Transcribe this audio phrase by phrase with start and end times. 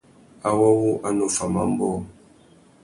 [0.47, 1.97] Awô wu a nu offamú ambōh.